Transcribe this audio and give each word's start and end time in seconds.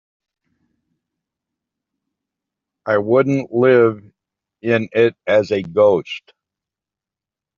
I 2.87 2.97
wouldn't 2.97 3.53
live 3.53 4.01
in 4.63 4.89
it 4.93 5.15
as 5.27 5.51
a 5.51 5.61
ghost. 5.61 6.33